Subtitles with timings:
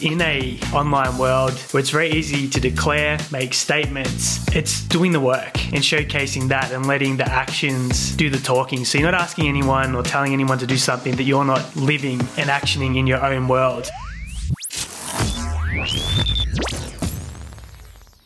[0.00, 5.20] In a online world where it's very easy to declare, make statements, it's doing the
[5.20, 8.84] work and showcasing that and letting the actions do the talking.
[8.84, 12.18] So you're not asking anyone or telling anyone to do something that you're not living
[12.36, 13.88] and actioning in your own world.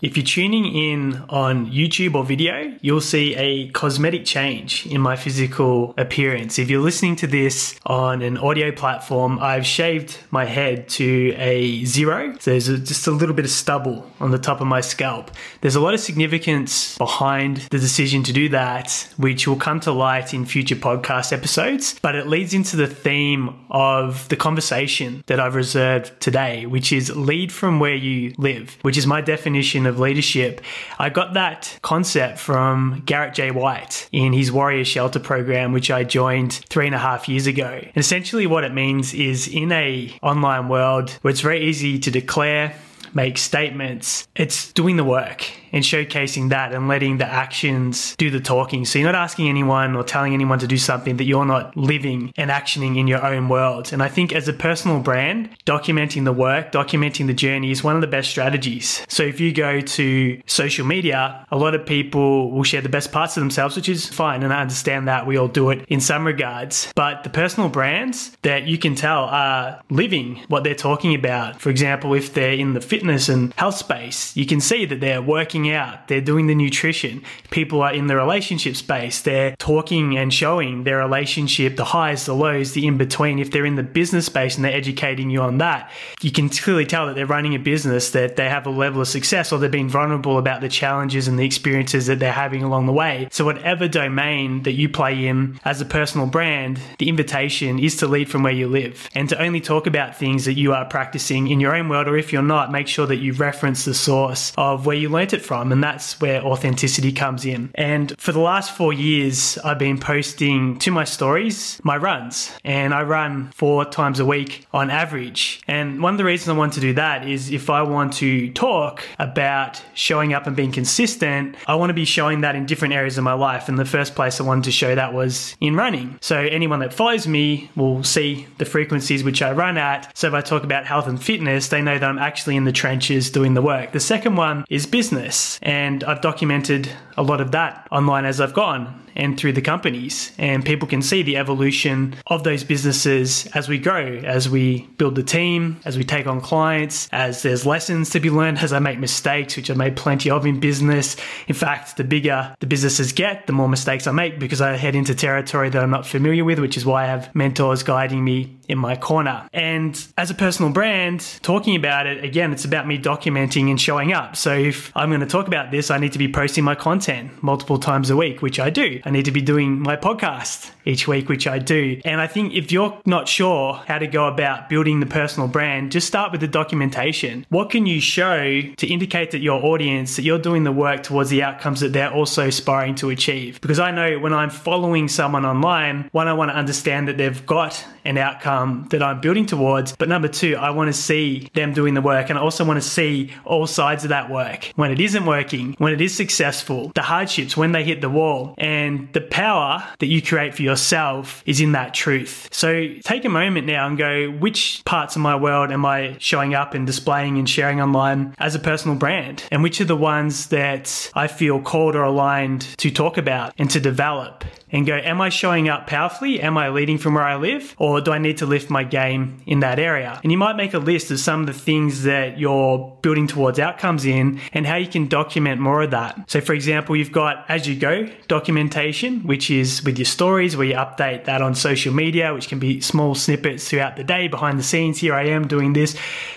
[0.01, 5.17] If you're tuning in on YouTube or video, you'll see a cosmetic change in my
[5.17, 6.57] physical appearance.
[6.61, 11.85] If you're listening to this on an audio platform, I've shaved my head to a
[11.85, 12.37] zero.
[12.39, 15.33] So there's a, just a little bit of stubble on the top of my scalp.
[15.63, 19.91] There's a lot of significance behind the decision to do that, which will come to
[19.91, 21.99] light in future podcast episodes.
[22.01, 27.17] But it leads into the theme of the conversation that I've reserved today, which is
[27.17, 30.61] lead from where you live, which is my definition of leadership.
[30.99, 33.51] I got that concept from Garrett J.
[33.51, 37.81] White in his Warrior Shelter program, which I joined three and a half years ago.
[37.83, 42.11] And essentially what it means is in a online world where it's very easy to
[42.11, 42.75] declare
[43.15, 48.41] make statements, it's doing the work and showcasing that and letting the actions do the
[48.41, 48.85] talking.
[48.85, 52.33] So you're not asking anyone or telling anyone to do something that you're not living
[52.37, 53.93] and actioning in your own world.
[53.93, 57.95] And I think as a personal brand, documenting the work, documenting the journey is one
[57.95, 59.05] of the best strategies.
[59.09, 63.13] So if you go to social media, a lot of people will share the best
[63.13, 64.43] parts of themselves, which is fine.
[64.43, 66.93] And I understand that we all do it in some regards.
[66.95, 71.61] But the personal brands that you can tell are living what they're talking about.
[71.61, 75.23] For example, if they're in the fitness and health space, you can see that they're
[75.23, 77.23] working working out, they're doing the nutrition.
[77.51, 82.35] People are in the relationship space, they're talking and showing their relationship, the highs, the
[82.35, 83.39] lows, the in between.
[83.39, 85.91] If they're in the business space and they're educating you on that,
[86.23, 89.09] you can clearly tell that they're running a business, that they have a level of
[89.09, 92.87] success, or they're being vulnerable about the challenges and the experiences that they're having along
[92.87, 93.29] the way.
[93.31, 98.07] So, whatever domain that you play in as a personal brand, the invitation is to
[98.07, 101.49] lead from where you live and to only talk about things that you are practicing
[101.49, 104.53] in your own world, or if you're not, make sure that you reference the source
[104.57, 105.73] of where you learnt it from.
[105.73, 107.71] And that's where authenticity comes in.
[107.75, 112.53] And for the last four years, I've been posting to my stories my runs.
[112.65, 115.63] And I run four times a week on average.
[115.67, 118.53] And one of the reasons I want to do that is if I want to
[118.53, 122.95] talk about showing up and being consistent, I want to be showing that in different
[122.95, 123.69] areas of my life.
[123.69, 126.19] And the first place I wanted to show that was in running.
[126.21, 130.15] So anyone that follows me will see the frequencies which I run at.
[130.17, 132.73] So if I talk about health and fitness, they know that I'm actually in the
[132.73, 133.93] trenches doing the work.
[133.93, 135.38] The second one is business.
[135.63, 140.33] And I've documented a lot of that online as I've gone and through the companies.
[140.39, 145.17] And people can see the evolution of those businesses as we grow, as we build
[145.17, 148.79] the team, as we take on clients, as there's lessons to be learned, as I
[148.79, 151.17] make mistakes, which I made plenty of in business.
[151.49, 154.95] In fact, the bigger the businesses get, the more mistakes I make because I head
[154.95, 158.57] into territory that I'm not familiar with, which is why I have mentors guiding me
[158.69, 159.49] in my corner.
[159.53, 164.13] And as a personal brand, talking about it, again, it's about me documenting and showing
[164.13, 164.37] up.
[164.37, 167.43] So if I'm going to talk about this, I need to be posting my content
[167.43, 169.01] multiple times a week, which I do.
[169.09, 171.99] I need to be doing my podcast each week, which I do.
[172.05, 175.93] And I think if you're not sure how to go about building the personal brand,
[175.93, 177.47] just start with the documentation.
[177.49, 181.31] What can you show to indicate that your audience, that you're doing the work towards
[181.31, 183.63] the outcomes that they're also aspiring to achieve?
[183.63, 187.47] Because I know when I'm following someone online, one, I want to understand that they've
[187.47, 189.97] got an outcome that I'm building towards.
[189.97, 192.29] But number two, I want to see them doing the work.
[192.31, 194.73] And I also want to see all sides of that work.
[194.77, 198.55] When it isn't working, when it is successful, the hardships, when they hit the wall.
[198.57, 202.49] And the power that you create for yourself is in that truth.
[202.53, 206.55] So take a moment now and go, which parts of my world am I showing
[206.55, 209.45] up and displaying and sharing online as a personal brand?
[209.51, 213.71] And which are the ones that I feel called or aligned to talk about and
[213.71, 214.45] to develop?
[214.71, 216.41] And go, Am I showing up powerfully?
[216.41, 217.75] Am I leading from where I live?
[217.79, 220.21] Or do I need to lift my game in that area?
[220.23, 223.59] And you might make a list of some of the things that you're building towards
[223.59, 226.31] outcomes in and how you can document more of that.
[226.31, 230.67] So, for example, you've got as you go documentation, which is with your stories where
[230.67, 234.59] you update that on social media, which can be small snippets throughout the day behind
[234.59, 234.99] the scenes.
[234.99, 235.97] Here I am doing this.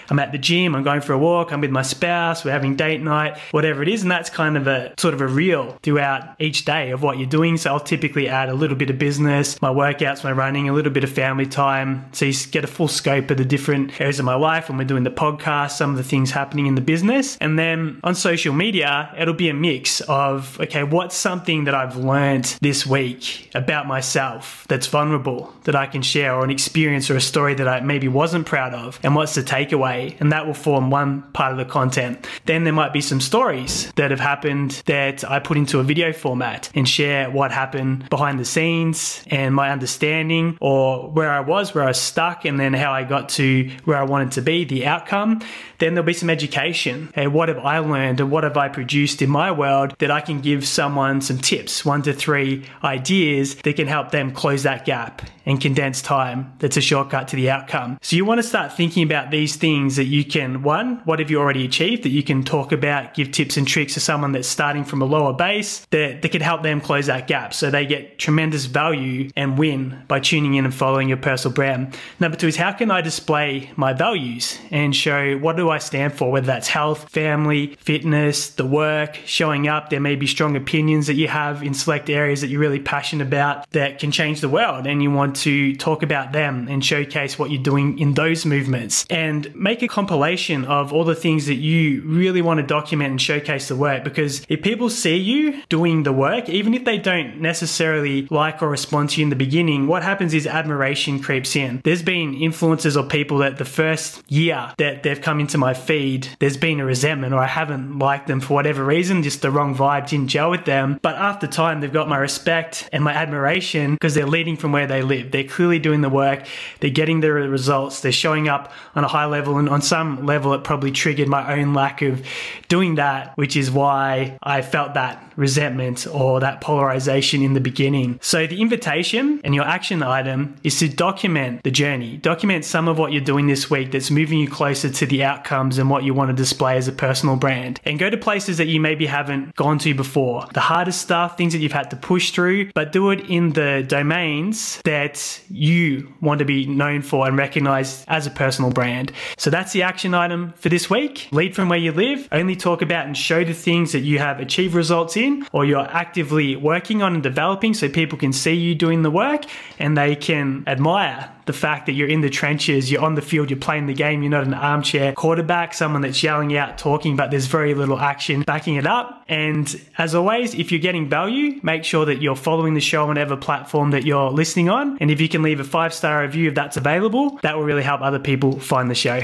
[0.09, 2.75] I'm at the gym, I'm going for a walk, I'm with my spouse, we're having
[2.75, 4.01] date night, whatever it is.
[4.01, 7.29] And that's kind of a sort of a reel throughout each day of what you're
[7.29, 7.57] doing.
[7.57, 10.91] So, I'll typically add a little bit of business, my workouts, my running, a little
[10.91, 12.05] bit of family time.
[12.13, 14.85] So you get a full scope of the different areas of my life when we're
[14.85, 17.37] doing the podcast, some of the things happening in the business.
[17.37, 21.95] And then on social media, it'll be a mix of, okay, what's something that I've
[21.95, 27.15] learned this week about myself that's vulnerable that I can share or an experience or
[27.15, 28.99] a story that I maybe wasn't proud of?
[29.03, 30.19] And what's the takeaway?
[30.19, 32.27] And that will form one part of the content.
[32.45, 36.13] Then there might be some stories that have happened that I put into a video
[36.13, 41.73] format and share what happened behind the scenes and my understanding or where I was,
[41.73, 44.65] where I was stuck, and then how I got to where I wanted to be,
[44.65, 45.41] the outcome,
[45.79, 47.09] then there'll be some education.
[47.15, 50.21] Hey, what have I learned and what have I produced in my world that I
[50.21, 54.85] can give someone some tips, one to three ideas that can help them close that
[54.85, 57.97] gap and condense time that's a shortcut to the outcome.
[58.01, 61.31] So you want to start thinking about these things that you can, one, what have
[61.31, 64.47] you already achieved that you can talk about, give tips and tricks to someone that's
[64.47, 67.85] starting from a lower base that, that could help them close that gap so they
[67.85, 71.95] get tremendous value and win by tuning in and following your personal brand.
[72.19, 76.13] Number two is how can I display my values and show what do I stand
[76.13, 79.89] for, whether that's health, family, fitness, the work, showing up.
[79.89, 83.27] There may be strong opinions that you have in select areas that you're really passionate
[83.27, 87.37] about that can change the world and you want to talk about them and showcase
[87.37, 91.55] what you're doing in those movements and make a compilation of all the things that
[91.55, 96.03] you really want to document and showcase the work because if people see you doing
[96.03, 99.87] the work, even if they don't necessarily like or respond to you in the beginning,
[99.87, 101.81] what happens is admiration creeps in.
[101.83, 106.27] There's been influences or people that the first year that they've come into my feed,
[106.39, 109.75] there's been a resentment or I haven't liked them for whatever reason, just the wrong
[109.75, 110.99] vibe didn't gel with them.
[111.01, 114.87] But after time, they've got my respect and my admiration because they're leading from where
[114.87, 115.20] they live.
[115.23, 116.45] They're clearly doing the work,
[116.79, 119.57] they're getting the results, they're showing up on a high level.
[119.57, 122.25] And on some level, it probably triggered my own lack of
[122.67, 128.19] doing that, which is why I felt that resentment or that polarization in the beginning.
[128.21, 132.17] So the invitation and your action item is to document the journey.
[132.17, 135.77] Document some of what you're doing this week that's moving you closer to the outcomes
[135.77, 137.79] and what you want to display as a personal brand.
[137.85, 140.45] And go to places that you maybe haven't gone to before.
[140.53, 143.83] The hardest stuff, things that you've had to push through, but do it in the
[143.87, 144.81] domains
[145.11, 149.11] that you want to be known for and recognized as a personal brand.
[149.37, 151.27] So that's the action item for this week.
[151.31, 152.27] Lead from where you live.
[152.31, 155.79] Only talk about and show the things that you have achieved results in or you're
[155.79, 159.45] actively working on and developing so people can see you doing the work
[159.79, 163.49] and they can admire the fact that you're in the trenches, you're on the field,
[163.49, 167.31] you're playing the game, you're not an armchair quarterback, someone that's yelling out, talking, but
[167.31, 169.23] there's very little action backing it up.
[169.27, 173.07] And as always, if you're getting value, make sure that you're following the show on
[173.09, 174.97] whatever platform that you're listening on.
[175.01, 177.81] And if you can leave a five star review if that's available, that will really
[177.81, 179.21] help other people find the show.